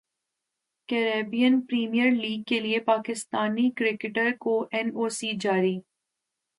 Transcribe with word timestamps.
Caribbean 0.89 1.59
Premier 1.69 2.11
League 2.21 2.41
کیلئے 2.47 2.79
Pakistani 2.85 3.69
cricketers 3.77 4.33
کو 4.43 4.59
N 4.71 4.91
O 4.95 5.09
C 5.17 5.31
جاری 5.43 5.77